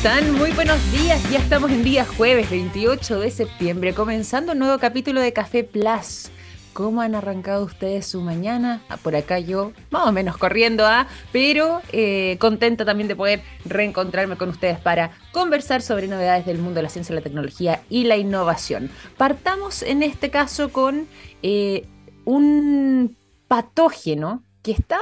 [0.00, 0.32] están?
[0.38, 1.22] Muy buenos días.
[1.30, 6.30] Ya estamos en día jueves 28 de septiembre, comenzando un nuevo capítulo de Café Plus.
[6.72, 8.80] ¿Cómo han arrancado ustedes su mañana?
[8.88, 11.06] Ah, por acá yo, más o menos corriendo, ¿ah?
[11.32, 16.76] pero eh, contenta también de poder reencontrarme con ustedes para conversar sobre novedades del mundo
[16.76, 18.90] de la ciencia, la tecnología y la innovación.
[19.18, 21.08] Partamos en este caso con
[21.42, 21.86] eh,
[22.24, 24.98] un patógeno que está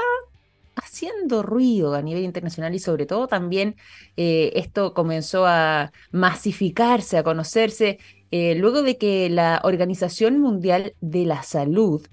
[0.88, 3.76] haciendo ruido a nivel internacional y sobre todo también
[4.16, 7.98] eh, esto comenzó a masificarse, a conocerse,
[8.30, 12.06] eh, luego de que la Organización Mundial de la Salud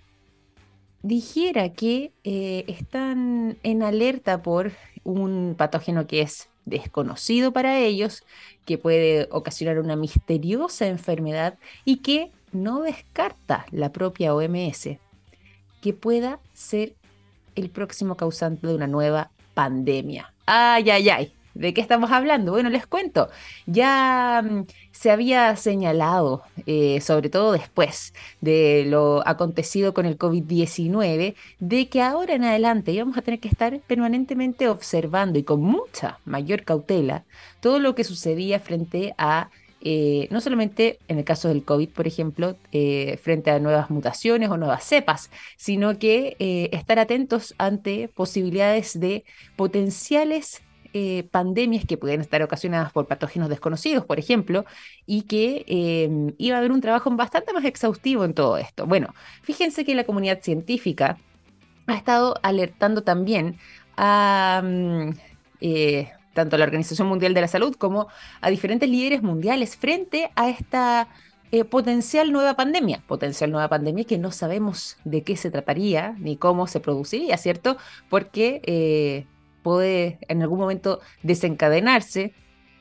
[1.04, 4.72] dijera que eh, están en alerta por
[5.04, 8.24] un patógeno que es desconocido para ellos,
[8.66, 14.98] que puede ocasionar una misteriosa enfermedad y que no descarta la propia OMS
[15.86, 16.96] que pueda ser
[17.56, 20.34] el próximo causante de una nueva pandemia.
[20.46, 21.34] Ay, ay, ay.
[21.56, 22.52] ¿De qué estamos hablando?
[22.52, 23.30] Bueno, les cuento.
[23.66, 31.34] Ya mm, se había señalado, eh, sobre todo después de lo acontecido con el COVID-19,
[31.60, 36.20] de que ahora en adelante íbamos a tener que estar permanentemente observando y con mucha
[36.26, 37.24] mayor cautela
[37.62, 39.50] todo lo que sucedía frente a
[39.88, 44.50] eh, no solamente en el caso del COVID, por ejemplo, eh, frente a nuevas mutaciones
[44.50, 49.24] o nuevas cepas, sino que eh, estar atentos ante posibilidades de
[49.56, 50.64] potenciales
[51.30, 54.64] pandemias que pueden estar ocasionadas por patógenos desconocidos, por ejemplo,
[55.06, 55.66] y que
[56.38, 58.86] iba a haber un trabajo bastante más exhaustivo en todo esto.
[58.88, 61.18] Bueno, fíjense que la comunidad científica
[61.88, 63.58] ha estado alertando también
[63.98, 64.62] a...
[64.64, 65.10] Mm,
[66.36, 68.08] tanto a la Organización Mundial de la Salud como
[68.42, 71.08] a diferentes líderes mundiales frente a esta
[71.52, 73.02] eh, potencial nueva pandemia.
[73.08, 77.78] Potencial nueva pandemia que no sabemos de qué se trataría ni cómo se produciría, ¿cierto?
[78.10, 79.26] Porque eh,
[79.64, 82.34] puede en algún momento desencadenarse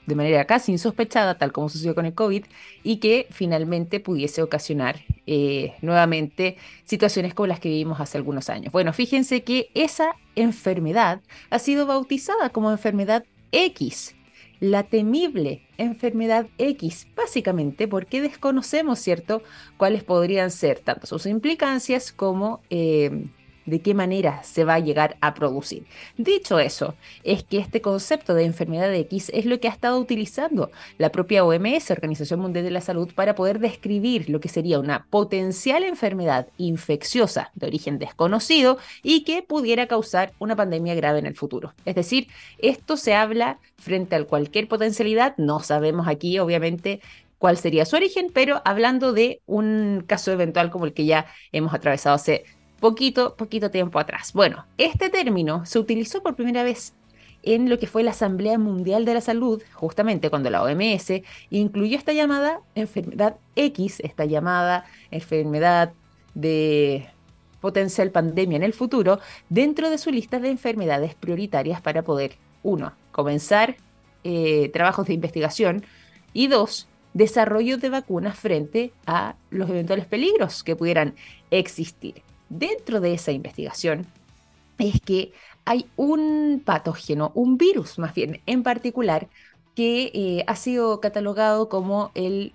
[0.07, 2.45] de manera casi insospechada, tal como sucedió con el COVID,
[2.83, 8.73] y que finalmente pudiese ocasionar eh, nuevamente situaciones como las que vivimos hace algunos años.
[8.73, 11.21] Bueno, fíjense que esa enfermedad
[11.51, 14.15] ha sido bautizada como enfermedad X,
[14.61, 19.43] la temible enfermedad X, básicamente porque desconocemos, ¿cierto?,
[19.77, 23.27] cuáles podrían ser tanto sus implicancias como eh,
[23.67, 25.85] de qué manera se va a llegar a producir.
[26.17, 30.71] Dicho eso, es que este concepto de enfermedad X es lo que ha estado utilizando
[30.99, 35.07] la propia OMS, Organización Mundial de la Salud, para poder describir lo que sería una
[35.11, 41.37] potencial enfermedad infecciosa de origen desconocido y que pudiera causar una pandemia grave en el
[41.37, 41.75] futuro.
[41.85, 47.01] Es decir, esto se habla frente a cualquier potencialidad, no sabemos aquí obviamente
[47.39, 51.75] cuál sería su origen, pero hablando de un caso eventual como el que ya hemos
[51.75, 52.45] atravesado hace
[52.85, 54.35] poquito, poquito tiempo atrás.
[54.35, 56.93] Bueno, este término se utilizó por primera vez
[57.43, 61.97] en lo que fue la Asamblea Mundial de la Salud, justamente cuando la OMS incluyó
[61.97, 65.95] esta llamada enfermedad X, esta llamada enfermedad
[66.35, 67.09] de
[67.63, 69.19] potencial pandemia en el futuro,
[69.49, 73.77] dentro de su lista de enfermedades prioritarias para poder, uno, comenzar
[74.25, 75.87] eh, trabajos de investigación
[76.35, 81.15] y dos, desarrollo de vacunas frente a los eventuales peligros que pudieran
[81.51, 82.23] existir
[82.59, 84.07] dentro de esa investigación
[84.79, 85.33] es que
[85.65, 89.29] hay un patógeno, un virus más bien en particular,
[89.75, 92.53] que eh, ha sido catalogado como el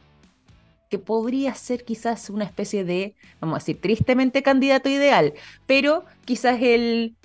[0.90, 5.34] que podría ser quizás una especie de, vamos a decir, tristemente candidato ideal,
[5.68, 7.16] pero quizás el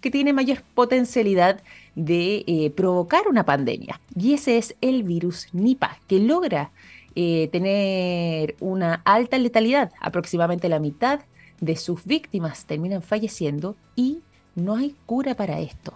[0.00, 1.62] que tiene mayor potencialidad
[1.94, 4.00] de eh, provocar una pandemia.
[4.14, 6.72] Y ese es el virus Nipah, que logra
[7.14, 11.20] eh, tener una alta letalidad, aproximadamente la mitad
[11.60, 14.20] de sus víctimas terminan falleciendo y
[14.54, 15.92] no hay cura para esto,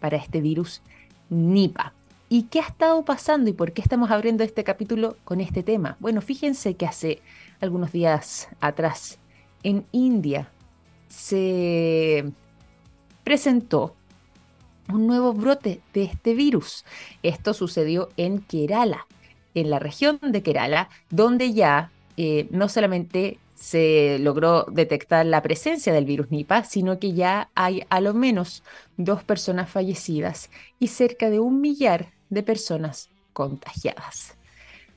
[0.00, 0.82] para este virus
[1.28, 1.92] Nipah.
[2.28, 5.96] ¿Y qué ha estado pasando y por qué estamos abriendo este capítulo con este tema?
[6.00, 7.22] Bueno, fíjense que hace
[7.60, 9.18] algunos días atrás
[9.62, 10.50] en India
[11.08, 12.32] se
[13.22, 13.94] presentó
[14.92, 16.84] un nuevo brote de este virus.
[17.22, 19.06] Esto sucedió en Kerala,
[19.54, 25.92] en la región de Kerala, donde ya eh, no solamente se logró detectar la presencia
[25.92, 28.62] del virus Nipah, sino que ya hay a lo menos
[28.96, 34.36] dos personas fallecidas y cerca de un millar de personas contagiadas.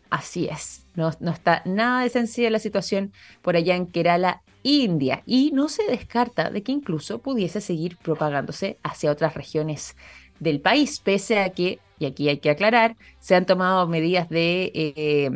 [0.10, 5.52] Así es, no, está nada de sencilla la situación por allá en Kerala, India, y
[5.54, 9.96] no se descarta de que incluso pudiese seguir propagándose hacia otras regiones
[10.40, 14.72] del país, pese a que, y aquí hay que aclarar, se han tomado medidas de...
[14.74, 15.32] Eh,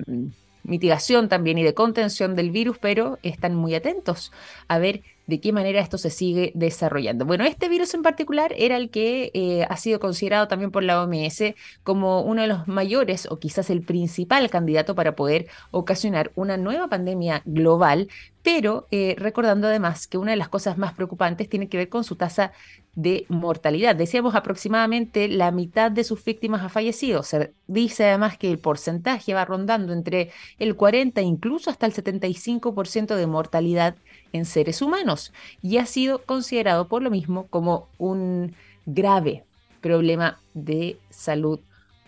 [0.63, 4.31] mitigación también y de contención del virus, pero están muy atentos
[4.67, 7.25] a ver de qué manera esto se sigue desarrollando.
[7.25, 11.01] Bueno, este virus en particular era el que eh, ha sido considerado también por la
[11.01, 16.57] OMS como uno de los mayores o quizás el principal candidato para poder ocasionar una
[16.57, 18.09] nueva pandemia global,
[18.41, 22.03] pero eh, recordando además que una de las cosas más preocupantes tiene que ver con
[22.03, 22.51] su tasa
[22.95, 23.95] de mortalidad.
[23.95, 27.23] Decíamos aproximadamente la mitad de sus víctimas ha fallecido.
[27.23, 33.15] Se dice además que el porcentaje va rondando entre el 40 incluso hasta el 75%
[33.15, 33.95] de mortalidad
[34.31, 38.55] en seres humanos y ha sido considerado por lo mismo como un
[38.85, 39.43] grave
[39.81, 41.59] problema de salud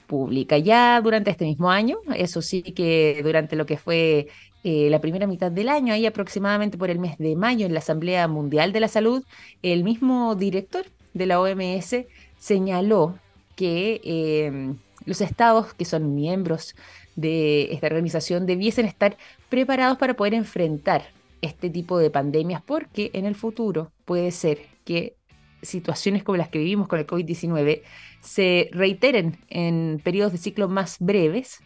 [0.05, 0.57] pública.
[0.57, 4.27] Ya durante este mismo año, eso sí que durante lo que fue
[4.63, 7.79] eh, la primera mitad del año, ahí aproximadamente por el mes de mayo en la
[7.79, 9.23] Asamblea Mundial de la Salud,
[9.61, 12.05] el mismo director de la OMS
[12.39, 13.17] señaló
[13.55, 16.75] que em, los estados que son miembros
[17.15, 19.17] de esta organización debiesen estar
[19.49, 21.05] preparados para poder enfrentar
[21.41, 25.15] este tipo de pandemias porque en el futuro puede ser que
[25.61, 27.81] situaciones como las que vivimos con el COVID-19
[28.25, 31.59] se reiteren en periodos de ciclo más breves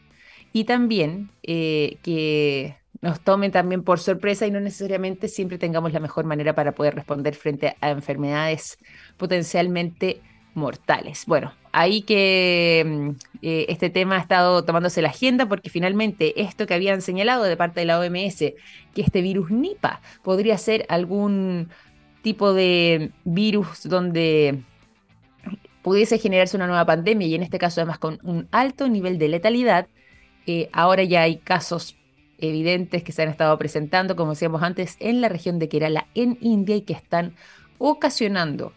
[0.53, 6.00] y también eh, que nos tomen también por sorpresa y no necesariamente siempre tengamos la
[6.00, 8.77] mejor manera para poder responder frente a enfermedades
[9.17, 10.21] potencialmente
[10.53, 11.23] mortales.
[11.25, 13.09] Bueno, ahí que mm,
[13.41, 17.56] eh, este tema ha estado tomándose la agenda porque finalmente esto que habían señalado de
[17.56, 21.69] parte de la OMS, que este virus Nipa podría ser algún
[22.21, 24.63] tipo de virus donde
[25.89, 29.27] pudiese generarse una nueva pandemia y en este caso además con un alto nivel de
[29.27, 29.88] letalidad,
[30.45, 31.97] eh, ahora ya hay casos
[32.38, 36.38] evidentes que se han estado presentando, como decíamos antes, en la región de Kerala, en
[36.41, 37.33] India, y que están
[37.80, 38.71] ocasionando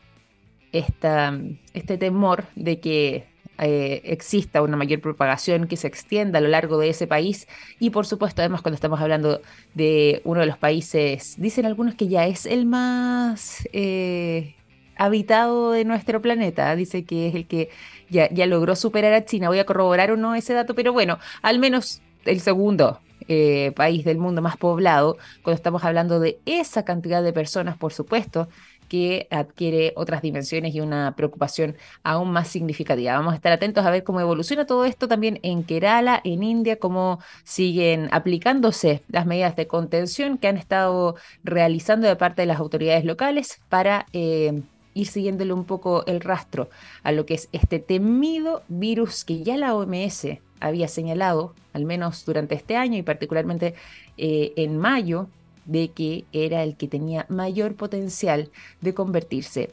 [0.73, 3.26] este temor de que
[3.58, 7.47] eh, exista una mayor propagación que se extienda a lo largo de ese país.
[7.79, 9.43] Y por supuesto, además, cuando estamos hablando
[9.75, 14.55] de uno de los países, dicen algunos que ya es el más eh,
[15.04, 17.70] habitado de nuestro planeta, dice que es el que
[18.10, 19.49] ya, ya logró superar a China.
[19.49, 24.04] Voy a corroborar o no ese dato, pero bueno, al menos el segundo eh, país
[24.04, 28.49] del mundo más poblado, cuando estamos hablando de esa cantidad de personas, por supuesto,
[28.88, 33.14] que adquiere otras dimensiones y una preocupación aún más significativa.
[33.14, 36.78] Vamos a estar atentos a ver cómo evoluciona todo esto también en Kerala, en India,
[36.78, 42.58] cómo siguen aplicándose las medidas de contención que han estado realizando de parte de las
[42.58, 44.62] autoridades locales para eh,
[44.94, 46.69] ir siguiéndole un poco el rastro
[47.03, 50.27] a lo que es este temido virus que ya la OMS
[50.61, 53.75] había señalado, al menos durante este año y particularmente
[54.17, 55.29] eh, en mayo,
[55.65, 58.50] de que era el que tenía mayor potencial
[58.81, 59.71] de convertirse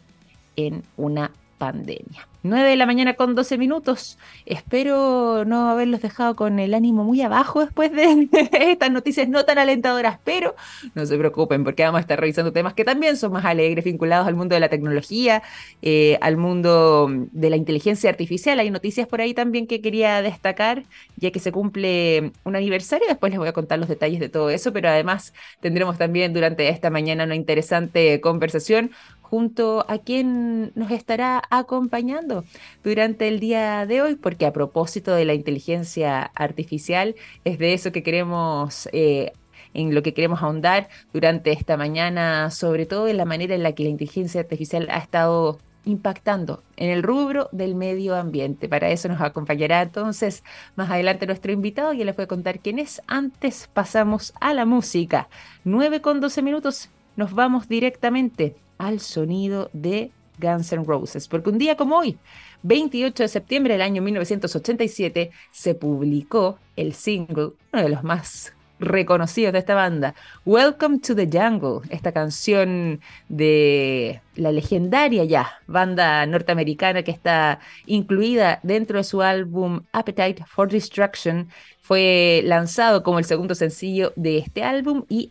[0.55, 2.27] en una pandemia.
[2.41, 4.17] 9 de la mañana con 12 minutos.
[4.45, 9.57] Espero no haberlos dejado con el ánimo muy abajo después de estas noticias no tan
[9.57, 10.55] alentadoras, pero
[10.95, 14.25] no se preocupen porque vamos a estar revisando temas que también son más alegres, vinculados
[14.25, 15.43] al mundo de la tecnología,
[15.81, 18.57] eh, al mundo de la inteligencia artificial.
[18.59, 20.83] Hay noticias por ahí también que quería destacar,
[21.17, 23.05] ya que se cumple un aniversario.
[23.09, 26.69] Después les voy a contar los detalles de todo eso, pero además tendremos también durante
[26.69, 28.91] esta mañana una interesante conversación
[29.29, 32.43] junto a quien nos estará acompañando
[32.83, 37.15] durante el día de hoy, porque a propósito de la inteligencia artificial,
[37.45, 38.89] es de eso que queremos...
[38.91, 39.33] Eh,
[39.75, 43.73] en lo que queremos ahondar durante esta mañana, sobre todo en la manera en la
[43.73, 48.67] que la inteligencia artificial ha estado impactando en el rubro del medio ambiente.
[48.67, 50.43] Para eso nos acompañará entonces
[50.75, 53.01] más adelante nuestro invitado y les voy a contar quién es.
[53.07, 55.29] Antes pasamos a la música.
[55.65, 60.09] 9 con 12 minutos, nos vamos directamente al sonido de
[60.39, 62.17] Guns N' Roses, porque un día como hoy,
[62.63, 69.51] 28 de septiembre del año 1987, se publicó el single, uno de los más reconocidos
[69.51, 77.03] de esta banda, Welcome to the Jungle, esta canción de la legendaria ya banda norteamericana
[77.03, 81.49] que está incluida dentro de su álbum Appetite for Destruction,
[81.81, 85.29] fue lanzado como el segundo sencillo de este álbum y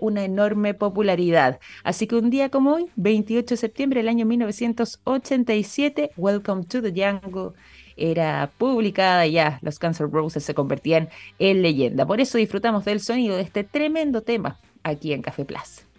[0.00, 1.58] una enorme popularidad.
[1.82, 6.90] Así que un día como hoy, 28 de septiembre del año 1987, Welcome to the
[6.90, 7.52] Jungle
[7.96, 12.06] era publicada y ya los Cancer Roses se convertían en leyenda.
[12.06, 15.89] Por eso disfrutamos del sonido de este tremendo tema aquí en Café Plus.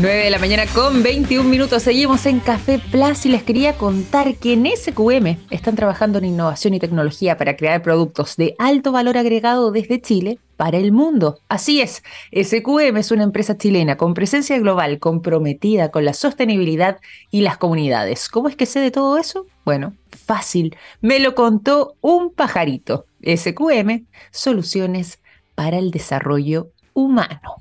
[0.00, 1.82] 9 de la mañana con 21 minutos.
[1.82, 6.74] Seguimos en Café Plus y les quería contar que en SQM están trabajando en innovación
[6.74, 11.40] y tecnología para crear productos de alto valor agregado desde Chile para el mundo.
[11.48, 16.98] Así es, SQM es una empresa chilena con presencia global comprometida con la sostenibilidad
[17.32, 18.28] y las comunidades.
[18.28, 19.46] ¿Cómo es que sé de todo eso?
[19.64, 20.76] Bueno, fácil.
[21.00, 23.06] Me lo contó un pajarito.
[23.24, 25.18] SQM, soluciones
[25.56, 27.56] para el desarrollo humano.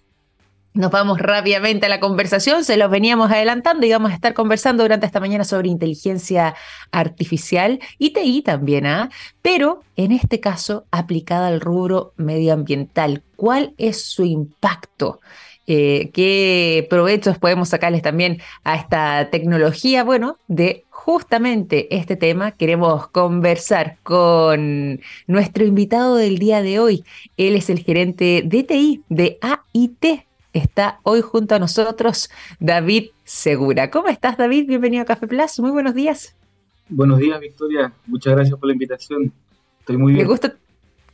[0.77, 4.83] Nos vamos rápidamente a la conversación, se los veníamos adelantando y vamos a estar conversando
[4.83, 6.53] durante esta mañana sobre inteligencia
[6.91, 9.09] artificial y TI también, ¿ah?
[9.41, 13.23] pero en este caso aplicada al rubro medioambiental.
[13.35, 15.19] ¿Cuál es su impacto?
[15.65, 20.03] Eh, ¿Qué provechos podemos sacarles también a esta tecnología?
[20.03, 27.03] Bueno, de justamente este tema queremos conversar con nuestro invitado del día de hoy.
[27.35, 30.26] Él es el gerente de TI de AIT
[30.57, 33.89] está hoy junto a nosotros David Segura.
[33.89, 34.67] ¿Cómo estás, David?
[34.67, 35.59] Bienvenido a Café Plus.
[35.59, 36.35] Muy buenos días.
[36.89, 37.91] Buenos días, Victoria.
[38.05, 39.31] Muchas gracias por la invitación.
[39.79, 40.25] Estoy muy bien.
[40.25, 40.55] Me gusta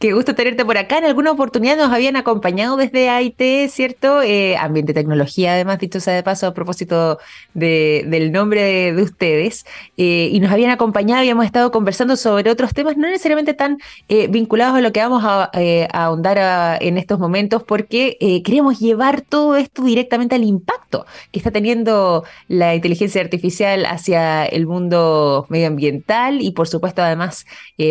[0.04, 0.98] Qué gusto tenerte por acá.
[0.98, 4.22] En alguna oportunidad nos habían acompañado desde AIT, ¿cierto?
[4.22, 7.20] Eh, ambiente tecnología, además, dicho sea de paso, a propósito
[7.54, 9.66] del nombre de, ustedes.
[9.96, 13.78] Eh, y nos habían acompañado, habíamos estado conversando sobre otros temas, no necesariamente tan
[14.10, 15.50] eh, vinculados a lo que vamos a,
[15.94, 22.26] ahondar en estos momentos, porque queremos llevar todo esto directamente al impacto que está teniendo
[22.50, 27.46] la inteligencia artificial hacia el mundo medioambiental y, por supuesto, además,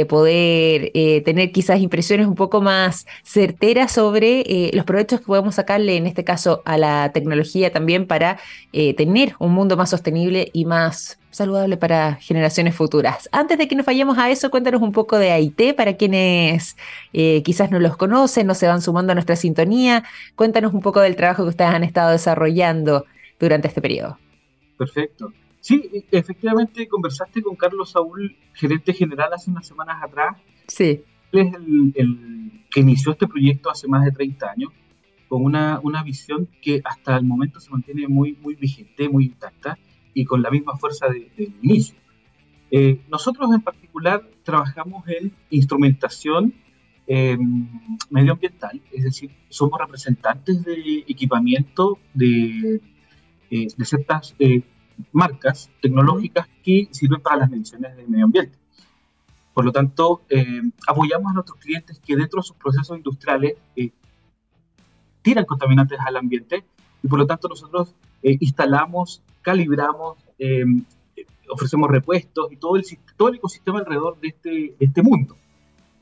[0.08, 0.92] poder
[1.24, 6.06] tener quizás impresiones un poco más certeras sobre eh, los provechos que podemos sacarle, en
[6.06, 8.38] este caso, a la tecnología también para
[8.72, 13.28] eh, tener un mundo más sostenible y más saludable para generaciones futuras.
[13.32, 16.76] Antes de que nos vayamos a eso, cuéntanos un poco de AIT para quienes
[17.12, 20.04] eh, quizás no los conocen, no se van sumando a nuestra sintonía.
[20.34, 23.06] Cuéntanos un poco del trabajo que ustedes han estado desarrollando
[23.40, 24.18] durante este periodo.
[24.76, 25.32] Perfecto.
[25.60, 30.36] Sí, e, efectivamente conversaste con Carlos Saúl, gerente general, hace unas semanas atrás.
[30.66, 31.04] Sí
[31.40, 34.72] es el, que inició este proyecto hace más de 30 años,
[35.28, 39.78] con una, una visión que hasta el momento se mantiene muy, muy vigente, muy intacta
[40.14, 41.30] y con la misma fuerza del
[41.62, 41.96] inicio.
[42.70, 46.54] Eh, nosotros en particular trabajamos en instrumentación
[47.06, 47.68] em,
[48.10, 52.80] medioambiental, es decir, somos representantes de equipamiento de,
[53.50, 54.62] eh, de ciertas eh,
[55.12, 58.61] marcas tecnológicas que sirven para las mediciones del medio ambiente.
[59.54, 63.90] Por lo tanto, eh, apoyamos a nuestros clientes que dentro de sus procesos industriales eh,
[65.20, 66.64] tiran contaminantes al ambiente
[67.02, 70.18] y por lo tanto nosotros eh, instalamos, calibramos,
[71.50, 72.84] ofrecemos repuestos y todo el,
[73.16, 75.36] todo el ecosistema alrededor de este, este mundo.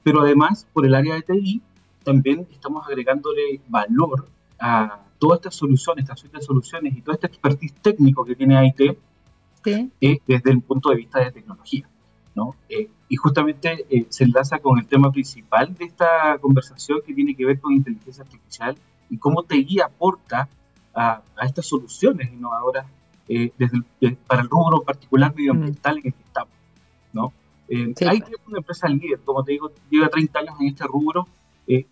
[0.02, 1.61] Pero además, por el área de TI,
[2.04, 4.26] también estamos agregándole valor
[4.59, 8.57] a todas estas soluciones, esta suite de soluciones y todo este expertise técnico que tiene
[8.57, 8.97] AIT
[10.26, 11.87] desde el punto de vista de tecnología.
[12.35, 12.55] ¿No?
[13.09, 17.45] y justamente eh, se enlaza con el tema principal de esta conversación que tiene que
[17.45, 18.77] ver con inteligencia artificial
[19.11, 20.49] y cómo TI aporta
[20.95, 22.87] a, a estas soluciones innovadoras
[23.33, 26.53] eh, desde eh, para el rubro particular medioambiental en el que estamos.
[27.13, 27.33] ¿no?
[27.69, 31.29] Eh, hay una empresa líder, como te digo, lleva 30 años en este rubro,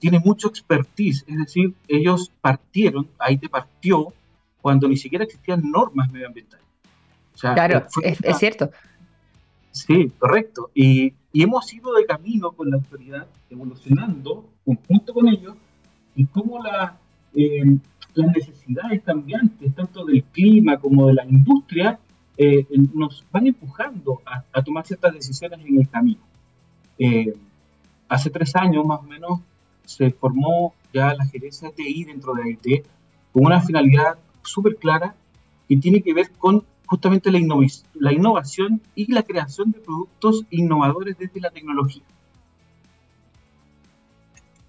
[0.00, 4.12] tiene mucho expertise, es decir, ellos partieron, ahí te partió
[4.60, 6.66] cuando ni siquiera existían normas medioambientales.
[7.40, 8.70] claro, es cierto
[9.86, 10.70] Sí, correcto.
[10.74, 15.54] Y, hemos ido de camino con la autoridad, evolucionando junto con ellos,
[16.16, 16.98] y cómo la,
[17.34, 17.78] eh,
[18.14, 21.98] las necesidades cambiantes, tanto del clima como de la industria,
[22.36, 26.20] eh, nos van empujando a, tomar ciertas decisiones en el camino.
[26.98, 27.32] Eh,
[28.08, 29.40] hace tres años más o menos
[29.84, 32.86] se formó ya la gerencia de TI dentro de AIT
[33.32, 35.14] con una finalidad súper clara
[35.68, 37.38] que tiene que ver con justamente la,
[37.94, 42.02] la innovación y la creación de productos innovadores desde la tecnología.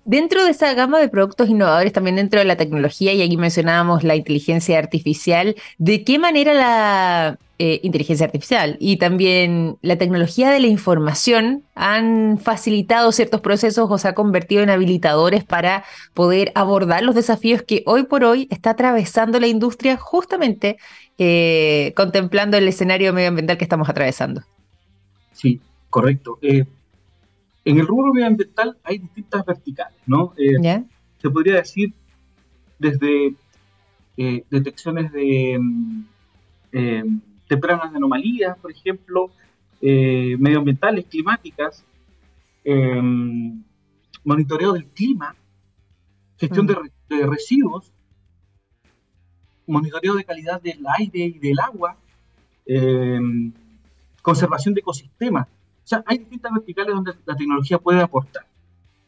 [0.09, 4.03] Dentro de esa gama de productos innovadores, también dentro de la tecnología, y aquí mencionábamos
[4.03, 10.61] la inteligencia artificial, ¿de qué manera la eh, inteligencia artificial y también la tecnología de
[10.61, 15.83] la información han facilitado ciertos procesos o se ha convertido en habilitadores para
[16.15, 20.77] poder abordar los desafíos que hoy por hoy está atravesando la industria justamente
[21.19, 24.41] eh, contemplando el escenario medioambiental que estamos atravesando.
[25.33, 25.61] Sí,
[25.91, 26.39] correcto.
[26.41, 26.65] Eh,
[27.65, 30.33] en el rubro medioambiental hay distintas verticales, ¿no?
[30.37, 30.83] Eh,
[31.21, 31.93] se podría decir
[32.77, 33.35] desde
[34.49, 39.31] detecciones de mm, tempranas de anomalías, por ejemplo,
[39.81, 41.85] medioambientales, climáticas,
[44.23, 45.35] monitoreo del clima,
[46.37, 47.15] gestión mm.
[47.15, 47.91] de residuos,
[49.69, 51.95] monitoreo de calidad del aire y del agua,
[52.65, 53.19] eh,
[54.21, 55.47] conservación de ecosistemas.
[55.89, 58.45] O sea, hay distintas verticales donde la tecnología puede aportar.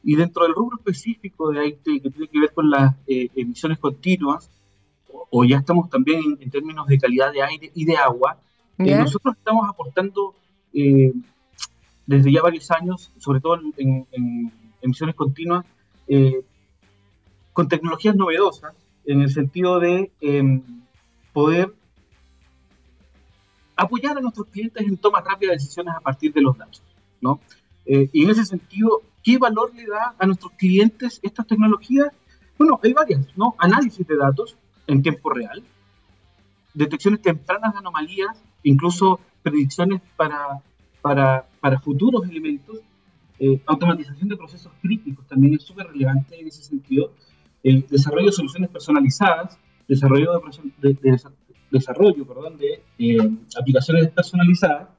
[0.01, 3.77] Y dentro del rubro específico de IT, que tiene que ver con las eh, emisiones
[3.77, 4.49] continuas,
[5.29, 8.39] o, ya estamos también en, términos de calidad de aire y de agua,
[8.79, 10.33] eh, nosotros estamos aportando
[10.73, 11.13] eh,
[12.07, 14.07] desde ya varios años, sobre todo en,
[14.81, 15.63] emisiones continuas,
[16.07, 16.43] eh,
[17.53, 18.73] con tecnologías novedosas,
[19.05, 20.63] en el sentido de em,
[21.31, 21.75] poder
[23.75, 26.81] apoyar a nuestros clientes en toma rápida de decisiones a partir de los datos.
[27.21, 27.39] ¿no?
[27.85, 32.09] Eh, y en ese sentido, ¿qué valor le da a nuestros clientes estas tecnologías?
[32.57, 33.55] Bueno, hay varias, ¿no?
[33.57, 34.55] Análisis de datos
[34.87, 35.63] en tiempo real,
[36.73, 40.61] detecciones tempranas de anomalías, incluso predicciones para,
[41.01, 42.79] para, para futuros elementos,
[43.39, 47.11] eh, automatización de procesos críticos también es súper relevante en ese sentido,
[47.63, 50.31] el desarrollo de soluciones personalizadas, desarrollo
[50.77, 51.19] de,
[51.71, 53.17] desarrollo perdón, de eh,
[53.59, 54.89] aplicaciones personalizadas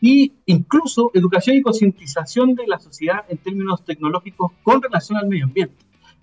[0.00, 5.44] y incluso educación y concientización de la sociedad en términos tecnológicos con relación al medio
[5.44, 5.76] ambiente.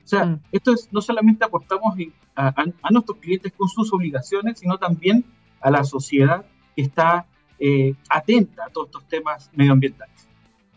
[0.04, 0.40] O sea, mm.
[0.52, 1.96] esto es, no solamente aportamos
[2.36, 2.54] a,
[2.92, 5.26] nuestros clientes con sus obligaciones, sino también
[5.62, 7.26] a la sociedad que está
[7.60, 10.28] eh, atenta a todos estos temas medioambientales.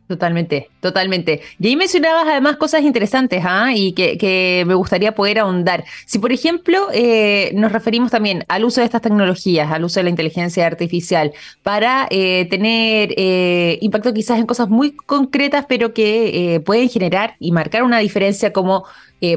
[0.06, 1.40] Totalmente, totalmente.
[1.58, 3.72] Y ahí mencionabas además cosas interesantes ¿ah?
[3.74, 5.84] y que, me gustaría poder ahondar.
[6.04, 10.04] Si, por ejemplo, eh, nos referimos también al uso de estas tecnologías, al uso de
[10.04, 11.32] la inteligencia artificial,
[11.62, 17.52] para eh, tener eh, impacto quizás en cosas muy concretas, pero que pueden generar y
[17.52, 18.84] marcar una diferencia como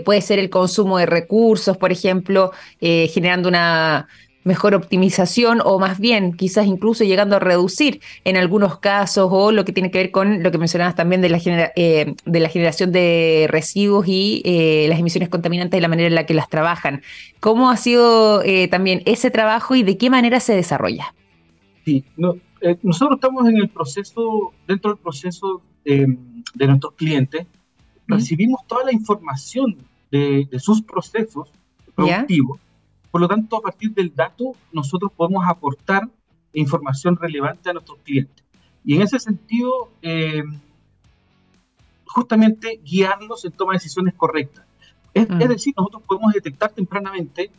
[0.03, 4.09] puede ser el consumo de recursos, por ejemplo, generando una
[4.47, 9.65] mejor optimización o más bien quizás incluso llegando a reducir en algunos casos o lo
[9.65, 11.39] que tiene que ver con lo que mencionabas también de la,
[11.75, 16.15] eh, de la generación de residuos y eh, las emisiones contaminantes de la manera en
[16.15, 17.01] la que las trabajan.
[17.39, 21.13] ¿Cómo ha sido eh, también ese trabajo y de qué manera se desarrolla?
[21.85, 27.45] Sí, nosotros estamos en el proceso, dentro del proceso de nuestros clientes,
[28.07, 29.77] recibimos toda la información
[30.11, 31.49] de, sus procesos
[31.95, 32.59] productivos.
[33.11, 36.07] Por lo tanto, a partir del dato, nosotros podemos aportar
[36.53, 38.43] información relevante a nuestros clientes.
[38.83, 40.43] Y en ese sentido, eh,
[42.05, 44.65] justamente guiarlos en toma de decisiones correctas.
[45.13, 45.37] Es, mm.
[45.39, 47.51] decir, nosotros podemos detectar tempranamente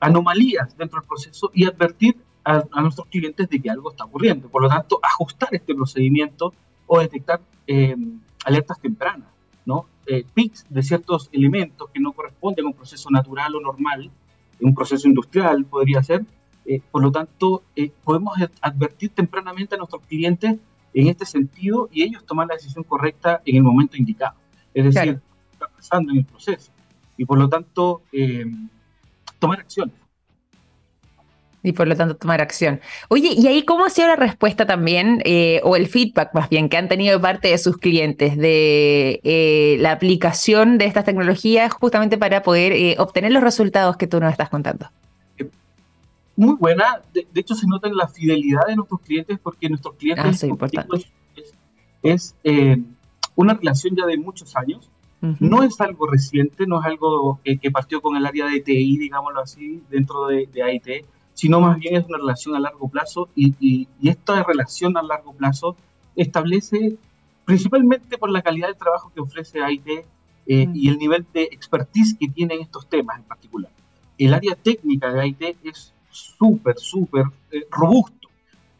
[0.00, 4.48] anomalías dentro del proceso y advertir a, nuestros clientes de que algo está ocurriendo.
[4.48, 6.54] Por lo tanto, ajustar este procedimiento
[6.86, 7.96] o detectar eh,
[8.44, 9.28] alertas tempranas,
[9.64, 9.86] ¿no?
[10.06, 14.10] Eh, pics de ciertos elementos que no corresponden a un proceso natural o normal
[14.60, 16.24] un proceso industrial podría ser.
[16.64, 20.56] Eh, por lo tanto, eh, podemos advertir tempranamente a nuestros clientes
[20.94, 24.34] en este sentido y ellos tomar la decisión correcta en el momento indicado.
[24.74, 25.20] Es decir,
[25.52, 26.72] está pasando en el proceso.
[27.16, 28.44] Y por lo tanto, eh,
[29.38, 29.94] tomar acciones
[31.66, 32.80] y por lo tanto tomar acción.
[33.08, 36.68] Oye, ¿y ahí cómo ha sido la respuesta también, eh, o el feedback más bien,
[36.68, 41.72] que han tenido de parte de sus clientes de eh, la aplicación de estas tecnologías
[41.72, 44.88] justamente para poder eh, obtener los resultados que tú nos estás contando?
[46.36, 50.44] Muy buena, de, hecho se nota en la fidelidad de nuestros clientes porque nuestros clientes
[50.44, 50.86] ah,
[52.02, 52.78] es, es
[53.34, 54.88] una relación ya de muchos años.
[55.40, 59.40] No es algo reciente, no es algo que, partió con el área de TI, digámoslo
[59.40, 60.86] así, dentro de, de AIT
[61.36, 65.76] sino más bien es una relación a largo plazo y, esta relación a largo plazo
[66.16, 66.96] establece,
[67.44, 69.86] principalmente por la calidad del trabajo que ofrece AIT
[70.46, 70.74] eh, mm.
[70.74, 73.70] y el nivel de expertise que tiene en estos temas en particular.
[74.16, 78.28] El área técnica de AIT es súper, súper eh, robusto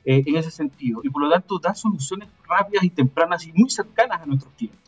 [0.06, 3.68] eh, en ese sentido y por lo tanto da soluciones rápidas y tempranas y muy
[3.68, 4.80] cercanas a nuestros clientes.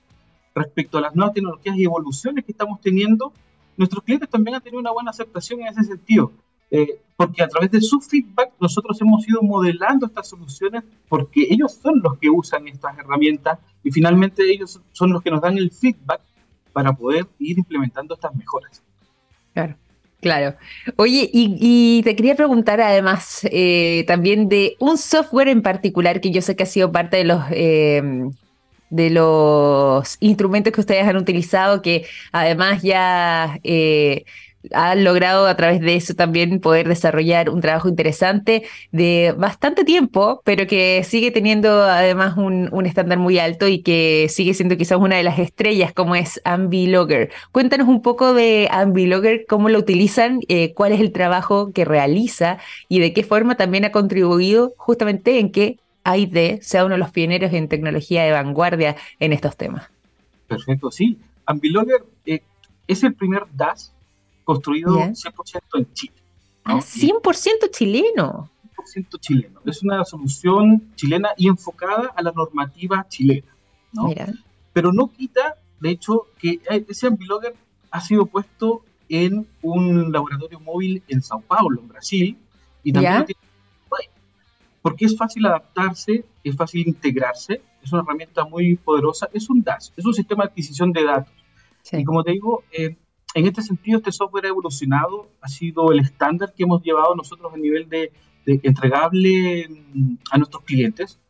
[0.54, 3.30] Respecto a las nuevas tecnologías y evoluciones que estamos teniendo,
[3.76, 6.32] nuestros clientes también han tenido una buena aceptación en ese sentido.
[6.70, 11.76] Eh, porque a través de su feedback nosotros hemos ido modelando estas soluciones porque ellos
[11.82, 15.72] son los que usan estas herramientas y finalmente ellos son los que nos dan el
[15.72, 16.20] feedback
[16.72, 18.82] para poder ir implementando estas mejoras.
[19.52, 19.74] Claro.
[20.20, 20.56] Claro.
[20.96, 26.42] Oye, y, te quería preguntar además eh, también de un software en particular que yo
[26.42, 28.02] sé que ha sido parte de los eh,
[28.90, 33.60] de los instrumentos que ustedes han utilizado, que además ya
[34.72, 40.42] ha logrado a través de eso también poder desarrollar un trabajo interesante de bastante tiempo,
[40.44, 45.16] pero que sigue teniendo además un, estándar muy alto y que sigue siendo quizás una
[45.16, 47.30] de las estrellas como es Ambilogger.
[47.52, 52.58] Cuéntanos un poco de Ambilogger, cómo lo utilizan, eh, cuál es el trabajo que realiza
[52.88, 57.10] y de qué forma también ha contribuido justamente en que AID sea uno de los
[57.10, 59.88] pioneros en tecnología de vanguardia en estos temas.
[60.46, 61.18] Perfecto, sí.
[61.44, 62.42] Ambilogger eh,
[62.86, 63.92] es el primer DAS
[64.48, 66.14] construido 100% en Chile.
[66.64, 68.50] Ah, 100% chileno.
[68.74, 69.60] 100% chileno.
[69.66, 73.54] Es una solución chilena y enfocada a la normativa chilena.
[73.92, 74.08] ¿no?
[74.72, 77.54] Pero no quita, de hecho, que ese Ambilogger
[77.90, 82.38] ha sido puesto en un laboratorio móvil en Sao Paulo, en Brasil,
[82.82, 83.26] y también
[84.80, 89.92] porque es fácil adaptarse, es fácil integrarse, es una herramienta muy poderosa, es un DAS,
[89.94, 91.34] es un sistema de adquisición de datos.
[91.92, 92.96] Y como te digo, eh,
[93.34, 97.52] en este sentido, este software ha evolucionado, ha sido el estándar que hemos llevado nosotros
[97.52, 98.12] a nivel de,
[98.46, 101.20] entregable mm, a nuestros clientes.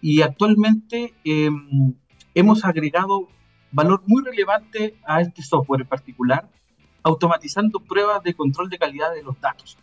[0.00, 1.94] Y actualmente em,
[2.34, 3.28] hemos agregado
[3.70, 6.48] valor muy relevante a este software en particular,
[7.02, 9.76] automatizando pruebas de control de calidad de los datos.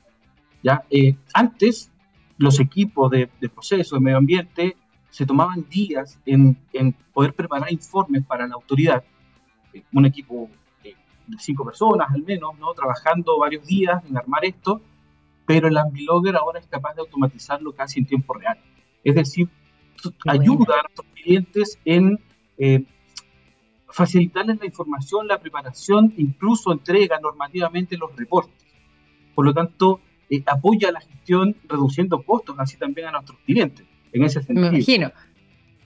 [0.63, 0.83] ¿ya?
[0.89, 1.91] Eh, antes,
[2.37, 4.75] los equipos de, proceso, de medio ambiente,
[5.09, 9.03] se tomaban días en, en, poder preparar informes para la autoridad.
[9.71, 10.62] Eh, un equipo de
[11.39, 12.73] cinco personas al menos, ¿no?
[12.73, 14.81] trabajando varios días en armar esto,
[15.45, 18.57] pero el Ambilogger ahora es capaz de automatizarlo casi en tiempo real.
[19.03, 19.49] Es decir,
[20.27, 22.19] ayuda a nuestros clientes en
[22.57, 22.85] eh,
[23.89, 28.65] facilitarles la información, la preparación, incluso entrega normativamente los reportes.
[29.35, 33.85] Por lo tanto, eh, apoya la gestión reduciendo costos, así también a nuestros clientes.
[34.11, 34.71] En ese sentido.
[34.71, 35.11] Me imagino.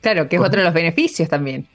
[0.01, 1.67] Claro, que es otro de los beneficios también.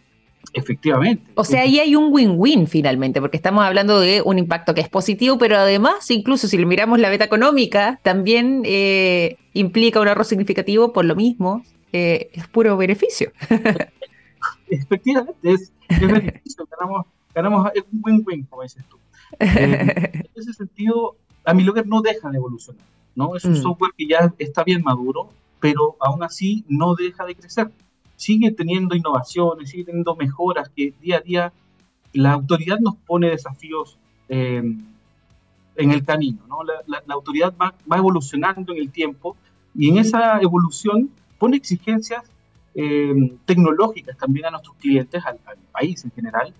[0.54, 1.24] Efectivamente.
[1.34, 4.88] O sea, ahí hay un win-win finalmente, porque estamos hablando de un impacto que es
[4.88, 10.92] positivo, pero además, incluso si miramos la beta económica, también eh, implica un ahorro significativo
[10.92, 13.32] por lo mismo, eh, es puro beneficio.
[14.68, 18.98] Efectivamente, es, beneficio, ganamos, ganamos un win-win, como dices tú.
[19.38, 22.84] Eh, en ese sentido, a mi lugar no deja de evolucionar,
[23.14, 23.36] ¿no?
[23.36, 23.62] Es un mm.
[23.62, 27.70] software que ya está bien maduro, pero aún así no deja de crecer
[28.22, 31.52] sigue teniendo innovaciones, sigue teniendo mejoras que día a día
[32.12, 34.62] la autoridad nos pone desafíos eh,
[35.76, 36.38] en el camino.
[36.48, 36.58] ¿no?
[36.62, 39.36] La, autoridad va, evolucionando en el tiempo
[39.74, 42.22] y en esa evolución pone exigencias
[42.76, 43.12] eh,
[43.44, 45.38] tecnológicas también a nuestros clientes, al,
[45.72, 46.54] país en general,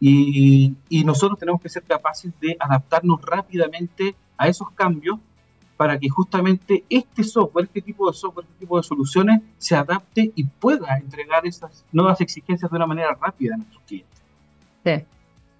[0.00, 5.18] y, y, nosotros tenemos que ser capaces de adaptarnos rápidamente a esos cambios
[5.76, 10.32] para que justamente este software, este tipo de software, este tipo de soluciones se adapte
[10.34, 14.20] y pueda entregar esas nuevas exigencias de una manera rápida a nuestros clientes.
[14.84, 15.04] Sí,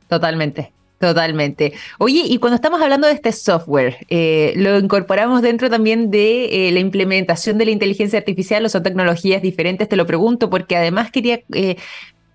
[0.08, 0.72] totalmente.
[0.98, 1.74] Totalmente.
[1.98, 6.72] Oye, y cuando estamos hablando de este software, eh, lo incorporamos dentro también de eh,
[6.72, 11.10] la implementación de la inteligencia artificial o son tecnologías diferentes, te lo pregunto, porque además
[11.10, 11.76] quería eh,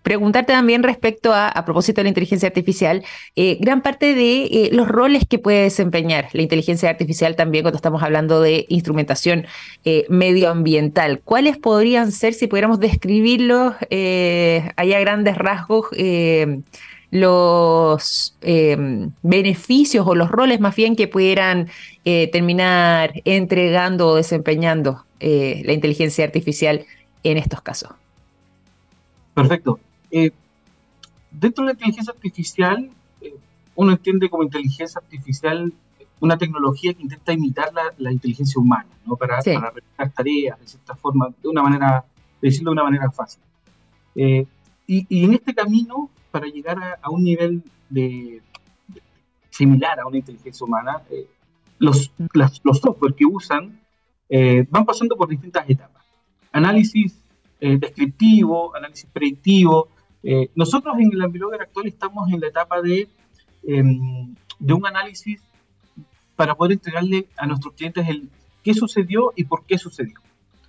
[0.03, 3.03] preguntarte también respecto a, a propósito de la inteligencia artificial,
[3.35, 7.75] eh, gran parte de eh, los roles que puede desempeñar la inteligencia artificial también cuando
[7.75, 9.45] estamos hablando de instrumentación
[9.85, 11.21] eh, medioambiental.
[11.23, 15.87] ¿Cuáles podrían ser, si pudiéramos describirlos a grandes rasgos,
[17.11, 18.37] los
[19.21, 21.69] beneficios o los roles más bien que pudieran
[22.03, 26.85] terminar entregando o desempeñando la inteligencia artificial
[27.23, 27.91] en estos casos?
[29.33, 29.79] Perfecto.
[30.11, 30.31] Eh,
[31.31, 32.89] dentro de la inteligencia artificial,
[33.21, 33.35] eh,
[33.75, 35.71] uno entiende como inteligencia artificial
[36.21, 39.15] una tecnología que intenta imitar la, inteligencia humana, ¿no?
[39.15, 42.03] Para, realizar tareas de cierta forma, de una manera,
[42.41, 43.41] decirlo de una manera fácil.
[44.15, 44.45] Eh,
[44.85, 48.41] y, en este camino, para llegar a, un nivel de,
[49.49, 51.03] similar a una inteligencia humana,
[51.77, 53.79] los, los software que usan
[54.69, 56.03] van pasando por distintas etapas.
[56.51, 57.17] Análisis
[57.61, 59.87] descriptivo, análisis predictivo,
[60.23, 63.07] eh, nosotros en el Ambilogger actual estamos en la etapa de,
[63.63, 65.41] em, de un análisis
[66.35, 68.29] para poder entregarle a nuestros clientes el
[68.63, 70.19] qué sucedió y por qué sucedió.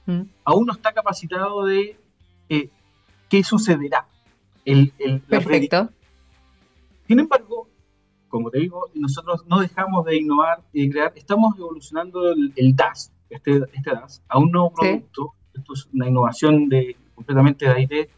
[0.06, 0.22] Mm.
[0.44, 1.96] Aún no está capacitado de
[2.48, 2.70] eh,
[3.28, 4.06] qué sucederá.
[4.64, 4.92] El,
[5.28, 5.90] Perfecto.
[7.06, 7.68] Sin embargo,
[8.28, 13.60] como te digo, nosotros no dejamos de innovar y crear, estamos evolucionando el, DAS, este,
[13.72, 15.34] este DAS, a un nuevo producto.
[15.52, 18.10] Esto es una innovación de, completamente de IT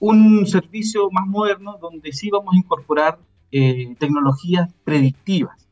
[0.00, 3.18] un servicio más moderno donde sí vamos a incorporar
[3.50, 5.66] eh, tecnologías predictivas.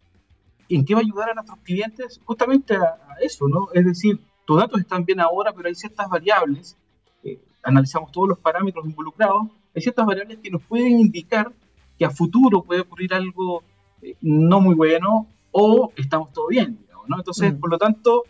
[0.68, 2.20] ¿En qué va a ayudar a nuestros clientes?
[2.24, 3.68] Justamente a, eso, ¿no?
[3.72, 6.76] Es decir, tus datos están bien ahora, pero hay ciertas variables,
[7.22, 11.52] eh, analizamos todos los parámetros involucrados, hay ciertas variables que nos pueden indicar
[11.98, 13.62] que a futuro puede ocurrir algo
[14.02, 17.16] eh, no muy bueno o estamos todo bien, digamos, ¿no?
[17.16, 17.60] Entonces, mm.
[17.60, 18.24] por lo tanto,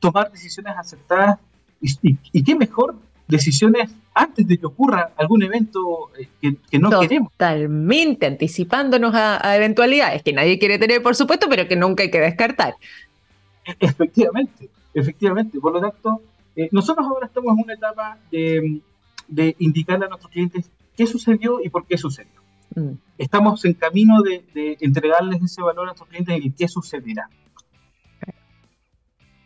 [0.00, 1.38] tomar decisiones acertadas
[1.80, 2.96] y, y, qué mejor
[3.30, 7.30] decisiones antes de que ocurra algún evento eh, que, no queremos.
[7.32, 12.20] Totalmente, anticipándonos a, eventualidades que nadie quiere tener, por supuesto, pero que nunca hay que
[12.20, 12.74] descartar.
[13.64, 15.58] E-, efectivamente, efectivamente.
[15.60, 16.20] Por lo tanto,
[16.56, 18.80] eh, nosotros ahora estamos en una etapa de,
[19.28, 22.40] de, indicarle a nuestros clientes qué sucedió y por qué sucedió.
[22.74, 22.92] Mm.
[23.18, 27.28] Estamos en camino de, de, entregarles ese valor a nuestros clientes y qué sucederá.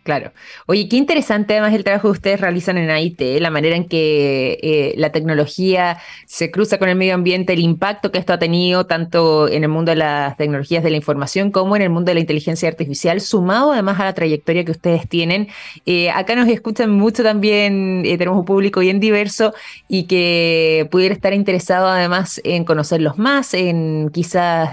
[0.04, 0.32] Claro.
[0.66, 4.58] Oye, qué interesante además el trabajo que ustedes realizan en AIT, la manera en que
[4.62, 8.84] eh, la tecnología se cruza con el medio ambiente, el impacto que esto ha tenido
[8.84, 12.16] tanto en el mundo de las tecnologías de la información como en el mundo de
[12.16, 15.48] la inteligencia artificial, sumado además a la trayectoria que ustedes tienen.
[15.86, 19.54] Eh, acá nos escuchan mucho también, eh, tenemos un público bien diverso
[19.88, 24.68] y que pudiera estar interesado además en conocerlos más, en quizás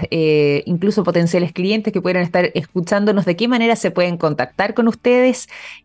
[0.66, 5.21] incluso potenciales clientes que pudieran estar escuchándonos, de qué manera se pueden contactar con ustedes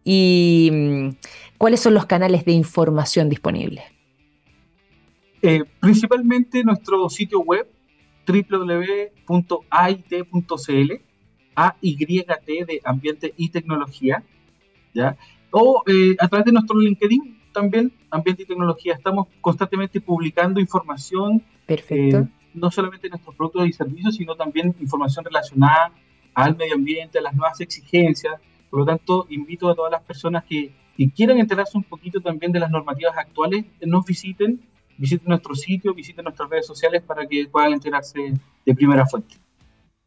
[0.04, 1.10] y mm,
[1.58, 3.84] cuáles son los canales de información disponibles.
[5.41, 7.67] Eh, principalmente nuestro sitio web
[8.28, 8.91] www.ait.cl,
[11.56, 14.23] AYT de Ambiente y Tecnología,
[14.93, 15.15] ¿ya?
[15.52, 18.93] o eh, a través de nuestro LinkedIn también, Ambiente y Tecnología.
[18.93, 22.17] Estamos constantemente publicando información, Perfecto.
[22.19, 25.91] Eh, no solamente nuestros productos y servicios, sino también información relacionada
[26.34, 30.43] al medio ambiente, a las nuevas exigencias, por lo tanto, invito a todas las personas
[30.45, 30.71] que,
[31.15, 34.60] quieran enterarse un poquito también de las normativas actuales, nos visiten,
[34.97, 38.34] visiten nuestro sitio, visiten nuestras redes sociales para que puedan enterarse
[38.65, 39.36] de primera fuente.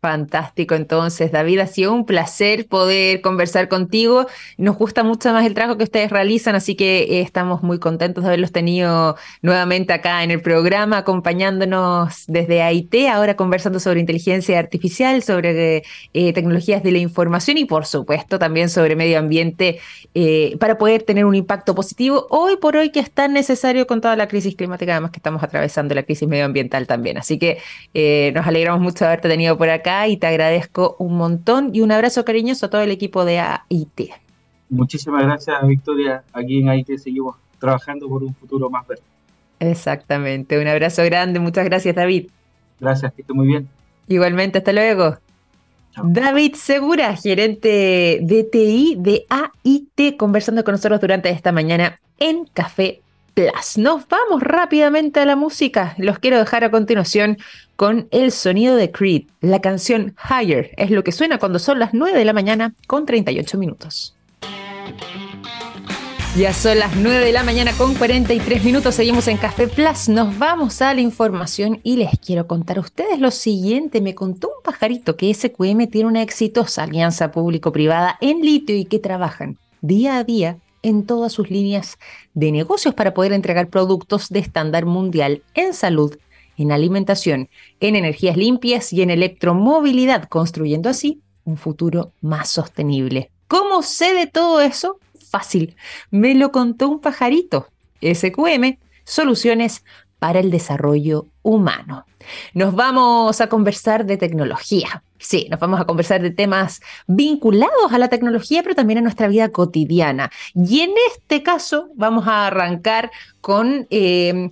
[0.03, 4.25] Fantástico, entonces, David, ha sido un placer poder conversar contigo.
[4.57, 8.25] Nos gusta mucho más el trabajo que ustedes realizan, así que eh, estamos muy contentos
[8.25, 14.59] de haberlos tenido nuevamente acá en el programa, acompañándonos desde Haití, ahora conversando sobre inteligencia
[14.59, 15.83] artificial, sobre
[16.15, 19.81] eh, tecnologías de la información y, por supuesto, también sobre medio ambiente
[20.15, 24.01] eh, para poder tener un impacto positivo hoy por hoy que es tan necesario con
[24.01, 27.19] toda la crisis climática, además que estamos atravesando la crisis medioambiental también.
[27.19, 27.59] Así que
[28.33, 31.93] nos alegramos mucho de haberte tenido por acá y te agradezco un montón y un
[31.93, 34.11] abrazo cariñoso a todo el equipo de AIT.
[34.69, 36.23] Muchísimas gracias, Victoria.
[36.33, 39.03] Aquí en AIT seguimos trabajando por un futuro más verde.
[39.59, 40.59] Exactamente.
[40.59, 41.39] Un abrazo grande.
[41.41, 42.29] Muchas gracias, David.
[42.79, 43.69] Gracias, que esté muy bien.
[44.09, 45.19] Igualmente, hasta luego.
[46.03, 53.03] David Segura, gerente de TI de AIT, conversando con nosotros durante esta mañana en Café
[53.35, 53.79] Plus.
[53.79, 55.95] Nos vamos rápidamente a la música.
[55.99, 57.39] Los quiero dejar a continuación
[57.77, 59.25] con el sonido de Creed.
[59.41, 63.07] La canción Higher es lo que suena cuando son las 9 de la mañana con
[63.07, 64.15] 38 minutos.
[66.37, 70.39] Ya son las 9 de la mañana con 43 minutos, seguimos en Café Plus, nos
[70.39, 74.63] vamos a la información y les quiero contar a ustedes lo siguiente, me contó un
[74.63, 80.25] pajarito que SQM tiene una exitosa alianza público-privada en litio y que trabajan día a
[80.25, 81.99] día en todas sus líneas
[82.35, 86.17] de negocios para poder entregar productos de estándar mundial en salud,
[86.57, 87.49] en alimentación,
[87.81, 93.31] en energías limpias y en electromovilidad, construyendo así un futuro más sostenible.
[93.49, 94.99] ¿Cómo sé de todo eso?
[95.31, 95.77] Fácil.
[96.11, 97.69] Me lo contó un pajarito.
[98.01, 99.85] SQM, soluciones
[100.21, 102.07] para el desarrollo humano.
[102.55, 105.03] Nos vamos a conversar de tecnología.
[105.19, 109.27] Sí, nos vamos a conversar de temas vinculados a la tecnología, pero también a nuestra
[109.27, 110.31] vida cotidiana.
[110.55, 114.51] Y en este caso vamos a arrancar con eh,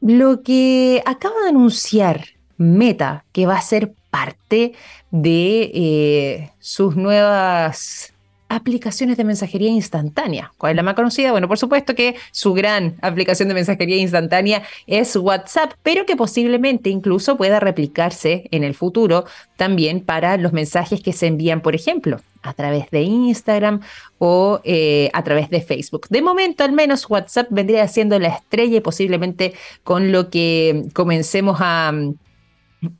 [0.00, 2.24] lo que acaba de anunciar
[2.56, 4.74] Meta, que va a ser parte
[5.10, 8.13] de eh, sus nuevas
[8.48, 10.52] aplicaciones de mensajería instantánea.
[10.58, 11.32] ¿Cuál es la más conocida?
[11.32, 16.90] Bueno, por supuesto que su gran aplicación de mensajería instantánea es WhatsApp, pero que posiblemente
[16.90, 19.24] incluso pueda replicarse en el futuro
[19.56, 23.80] también para los mensajes que se envían, por ejemplo, a través de Instagram
[24.18, 26.06] o eh, a través de Facebook.
[26.10, 31.58] De momento, al menos, WhatsApp vendría siendo la estrella y posiblemente con lo que comencemos
[31.60, 31.92] a...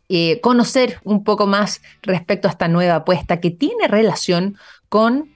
[0.08, 4.56] Eh, conocer un poco más respecto a esta nueva apuesta que tiene relación
[4.88, 5.33] con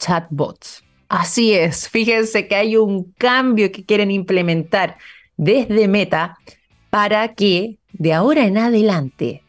[0.00, 0.82] chatbots.
[1.08, 4.96] Así es, fíjense que hay un cambio que quieren implementar
[5.36, 6.38] desde Meta
[6.90, 9.42] para que de ahora en adelante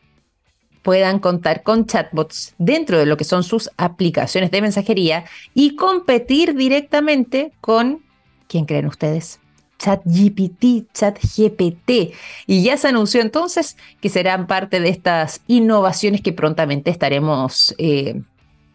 [0.82, 6.56] puedan contar con chatbots dentro de lo que son sus aplicaciones de mensajería y competir
[6.56, 8.04] directamente con,
[8.48, 9.40] ¿quién creen ustedes?
[9.78, 12.14] ChatGPT, ChatGPT.
[12.46, 18.22] Y ya se anunció entonces que serán parte de estas innovaciones que prontamente estaremos eh,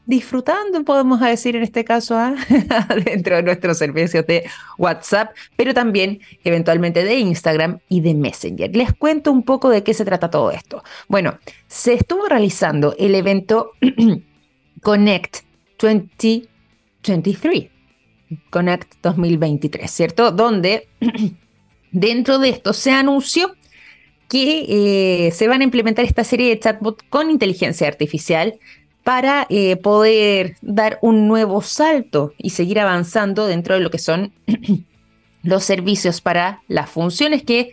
[0.07, 2.35] disfrutando, podemos decir en este caso, ¿ah?
[3.05, 4.45] dentro de nuestros servicios de
[4.79, 8.75] WhatsApp, pero también eventualmente de Instagram y de Messenger.
[8.75, 10.83] Les cuento un poco de qué se trata todo esto.
[11.09, 13.73] Bueno, se estuvo realizando el evento
[14.83, 15.38] Connect
[15.81, 17.71] 2023.
[18.51, 20.31] Connect 2023, ¿cierto?
[20.31, 20.88] Donde
[21.90, 23.55] dentro de esto se anunció
[24.29, 28.59] que eh, se van a implementar esta serie de chatbots con inteligencia artificial
[29.07, 34.33] para eh, poder dar un nuevo salto y seguir avanzando dentro de lo que son
[35.45, 37.71] los servicios para las funciones que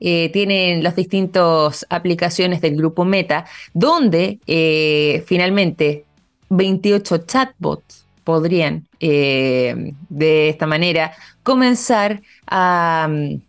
[0.00, 6.04] eh, tienen las distintas aplicaciones del grupo Meta, donde eh, finalmente
[6.48, 11.12] 28 chatbots podrían de esta manera
[11.44, 13.40] comenzar a mm,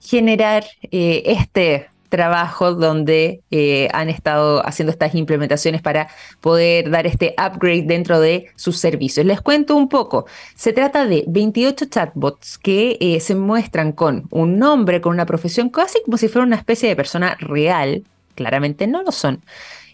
[0.00, 6.08] generar este trabajo donde eh, han estado haciendo estas implementaciones para
[6.40, 9.24] poder dar este upgrade dentro de sus servicios.
[9.24, 10.26] Les cuento un poco.
[10.54, 15.70] Se trata de 28 chatbots que eh, se muestran con un nombre, con una profesión,
[15.70, 18.02] casi como si fuera una especie de persona real.
[18.34, 19.40] Claramente no lo son.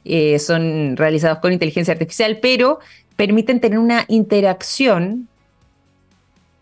[0.04, 2.78] Eh, son realizados con inteligencia artificial, pero
[3.16, 5.28] permiten tener una interacción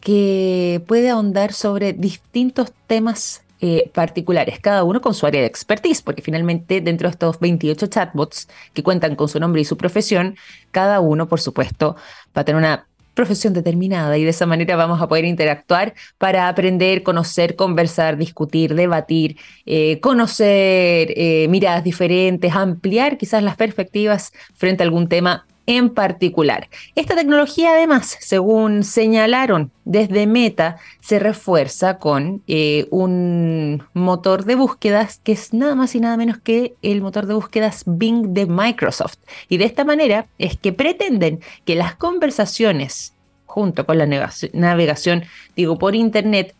[0.01, 6.03] que puede ahondar sobre distintos temas eh, particulares, cada uno con su área de expertise,
[6.03, 10.37] porque finalmente dentro de estos 28 chatbots que cuentan con su nombre y su profesión,
[10.71, 11.97] cada uno, por supuesto,
[12.37, 16.49] va a tener una profesión determinada y de esa manera vamos a poder interactuar para
[16.49, 24.83] aprender, conocer, conversar, discutir, debatir, eh, conocer eh, miradas diferentes, ampliar quizás las perspectivas frente
[24.83, 26.69] a algún tema en particular.
[26.95, 35.21] Esta tecnología además, según señalaron desde Meta, se refuerza con eh, un motor de búsquedas
[35.23, 39.19] que es nada más y nada menos que el motor de búsquedas Bing de Microsoft.
[39.49, 43.15] Y de esta manera es que pretenden que las conversaciones
[43.47, 44.07] junto con la
[44.53, 45.25] navegación,
[45.55, 46.55] digo, por Internet,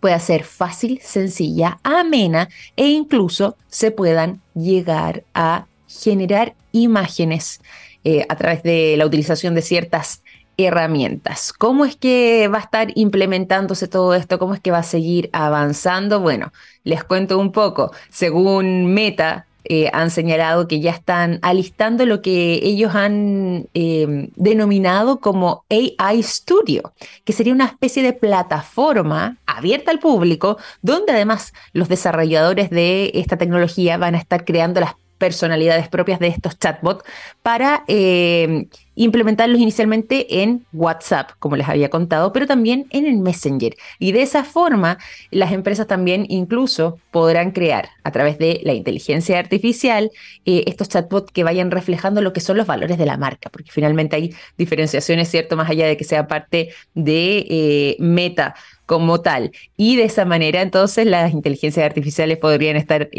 [0.00, 7.60] pueda ser fácil, sencilla, amena e incluso se puedan llegar a generar imágenes
[8.04, 10.22] eh, a través de la utilización de ciertas
[10.56, 11.52] herramientas.
[11.52, 14.38] ¿Cómo es que va a estar implementándose todo esto?
[14.38, 16.20] ¿Cómo es que va a seguir avanzando?
[16.20, 16.52] Bueno,
[16.84, 17.92] les cuento un poco.
[18.10, 25.20] Según Meta, eh, han señalado que ya están alistando lo que ellos han em, denominado
[25.20, 26.92] como AI Studio,
[27.24, 33.38] que sería una especie de plataforma abierta al público, donde además los desarrolladores de esta
[33.38, 37.04] tecnología van a estar creando las personalidades propias de estos chatbots
[37.44, 43.76] para eh, implementarlos inicialmente en WhatsApp, como les había contado, pero también en el Messenger.
[43.98, 44.96] Y de esa forma,
[45.30, 50.10] las empresas también incluso podrán crear a través de la inteligencia artificial
[50.46, 53.70] eh, estos chatbots que vayan reflejando lo que son los valores de la marca, porque
[53.70, 55.54] finalmente hay diferenciaciones, ¿cierto?
[55.54, 58.54] Más allá de que sea parte de eh, Meta
[58.86, 59.52] como tal.
[59.76, 63.10] Y de esa manera, entonces, las inteligencias artificiales podrían estar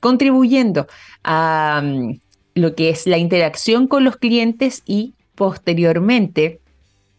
[0.00, 0.86] contribuyendo
[1.22, 2.20] a mm,
[2.56, 6.58] lo que es la interacción con los clientes y posteriormente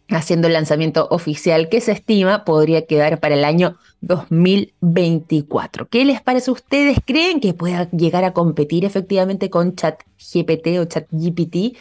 [0.10, 5.88] haciendo el lanzamiento oficial que se estima podría quedar para el año 2024.
[5.88, 6.97] ¿Qué les parece a ustedes?
[7.06, 11.78] ¿Creen que pueda llegar a competir efectivamente con ChatGPT o ChatGPT?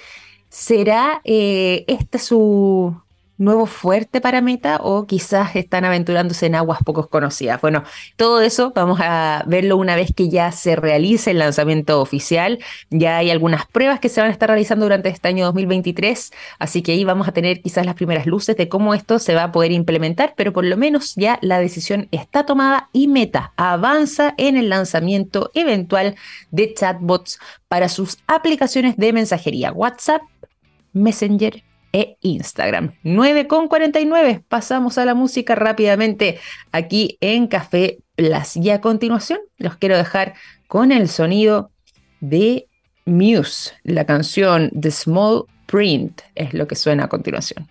[0.49, 2.95] ¿Será eh, esta su,
[3.39, 7.61] nuevo fuerte para Meta o quizás están aventurándose en aguas poco conocidas.
[7.61, 7.85] Bueno,
[8.17, 12.59] todo eso vamos a verlo una vez que ya se realice el lanzamiento oficial.
[12.91, 16.83] Ya hay algunas pruebas que se van a estar realizando durante este año 2023, así
[16.83, 19.53] que ahí vamos a tener quizás las primeras luces de cómo esto se va a
[19.53, 24.57] poder implementar, pero por lo menos ya la decisión está tomada y Meta avanza en
[24.57, 26.17] el lanzamiento eventual
[26.51, 30.23] de chatbots para sus aplicaciones de mensajería WhatsApp,
[30.93, 31.66] Messenger
[31.97, 32.93] e Instagram.
[33.05, 34.45] 9 con 49.
[34.47, 36.39] Pasamos a la música rápidamente
[36.71, 38.59] aquí en Café Plus.
[38.59, 40.35] Y a continuación los quiero dejar
[40.67, 41.71] con el sonido
[42.21, 42.69] de
[43.07, 43.73] Muse.
[43.83, 47.67] La canción The Small Print es lo que suena a continuación.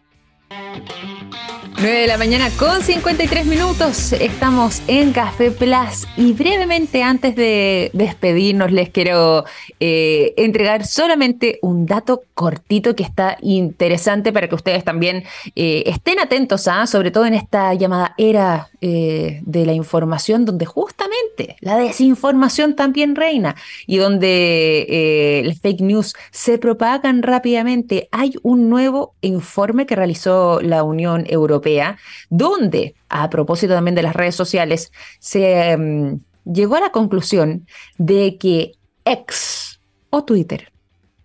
[1.78, 4.14] 9 de la mañana con 53 minutos.
[4.14, 9.44] Estamos en Café Plus y brevemente antes de despedirnos les quiero
[9.80, 16.20] eh, entregar solamente un dato cortito que está interesante para que ustedes también eh, estén
[16.20, 16.88] atentos a, ¿ah?
[16.88, 23.16] sobre todo en esta llamada era eh, de la información donde justamente la desinformación también
[23.16, 23.56] reina
[23.88, 28.10] y donde las fake news se propagan rápidamente.
[28.12, 31.98] Hay un nuevo informe que realizó la Unión Europea
[32.30, 36.20] donde, a propósito también de las redes sociales, se mm,
[36.54, 37.66] llegó a la conclusión
[37.98, 39.80] de que X
[40.12, 40.72] o Twitter,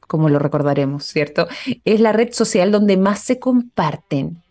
[0.00, 1.46] como lo recordaremos, ¿cierto?
[1.84, 4.42] Es la red social donde más se comparten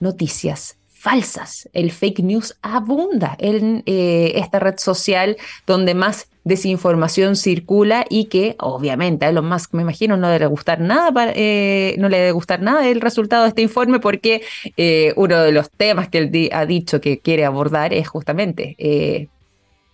[0.00, 1.68] noticias falsas.
[1.72, 8.56] El fake news abunda en eh, esta red social donde más desinformación circula y que
[8.58, 13.50] obviamente a Elon Musk me imagino no le debe gustar nada eh, el resultado de
[13.50, 14.42] este informe porque
[14.76, 18.74] eh, uno de los temas que él ha dicho que quiere abordar es justamente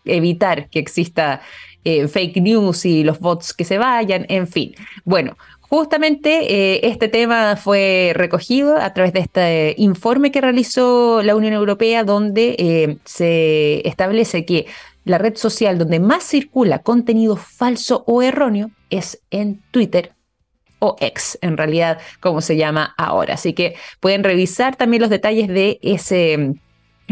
[0.06, 1.42] evitar que exista
[1.84, 4.74] fake news y los bots que se vayan, en fin.
[5.04, 5.36] Bueno,
[5.74, 12.04] Justamente este tema fue recogido a través de este informe que realizó la Unión Europea,
[12.04, 14.66] donde se establece que
[15.04, 20.12] la red social donde más circula contenido falso o erróneo es en Twitter,
[20.78, 23.32] o ex, en realidad, como se llama ahora.
[23.32, 26.52] Así que pueden revisar también los detalles de ese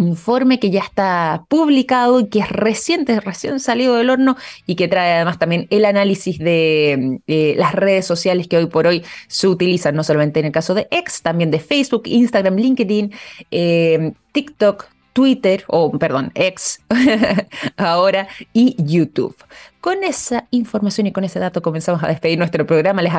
[0.00, 4.36] informe que ya está publicado y que es reciente, recién salido del horno
[4.66, 7.20] y que trae además también el análisis de
[7.56, 10.88] las redes sociales que hoy por hoy se utilizan, no solamente en el caso de
[10.90, 13.12] X, también de Facebook, Instagram, LinkedIn,
[13.50, 14.86] eh, TikTok,
[15.20, 16.80] Twitter, o perdón, X
[17.76, 19.36] ahora, y YouTube.
[19.82, 23.02] Con esa información y con ese dato comenzamos a despedir nuestro programa.
[23.02, 23.12] Les,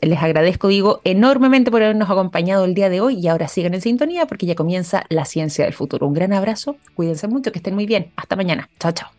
[0.00, 3.80] les agradezco, digo, enormemente por habernos acompañado el día de hoy y ahora sigan en
[3.80, 6.06] sintonía porque ya comienza la ciencia del futuro.
[6.06, 8.12] Un gran abrazo, cuídense mucho, que estén muy bien.
[8.14, 8.68] Hasta mañana.
[8.78, 9.17] Chao, chao.